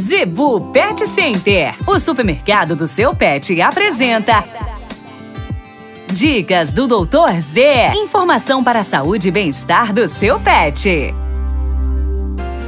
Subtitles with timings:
[0.00, 4.42] Zebu Pet Center, o supermercado do seu pet, apresenta.
[6.10, 7.92] Dicas do Doutor Z.
[7.96, 11.14] Informação para a saúde e bem-estar do seu pet.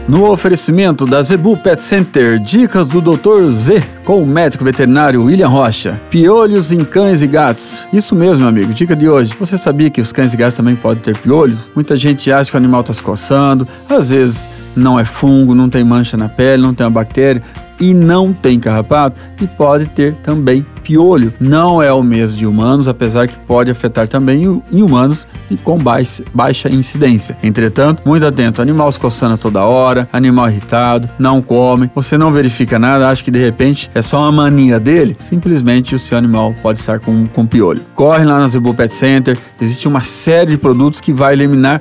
[0.07, 3.51] No oferecimento da Zebu Pet Center, dicas do Dr.
[3.51, 5.99] Z com o médico veterinário William Rocha.
[6.11, 7.89] Piolhos em cães e gatos.
[7.95, 8.75] Isso mesmo, amigo.
[8.75, 9.33] Dica de hoje.
[9.41, 11.71] Você sabia que os cães e gatos também podem ter piolhos?
[11.75, 15.69] Muita gente acha que o animal está se coçando, às vezes não é fungo, não
[15.69, 17.43] tem mancha na pele, não tem uma bactéria
[17.83, 21.33] e não tem carrapato e pode ter também piolho.
[21.41, 25.79] Não é o mesmo de humanos, apesar que pode afetar também em humanos e com
[25.79, 27.37] baixa, incidência.
[27.43, 32.79] Entretanto, muito atento, animal se coçando toda hora, animal irritado, não come, você não verifica
[32.79, 36.79] nada, acha que de repente é só uma mania dele, simplesmente o seu animal pode
[36.79, 37.83] estar com, com piolho.
[37.95, 41.81] Corre lá na Zebu Pet Center, existe uma série de produtos que vai eliminar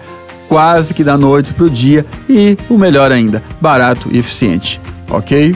[0.52, 5.56] quase que da noite para o dia e o melhor ainda, barato e eficiente, ok?